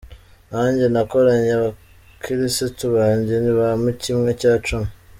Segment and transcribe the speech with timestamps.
[0.49, 4.89] Nanjye ntakoreye abakirisitu banjye ntibampa kimwe cya cumi.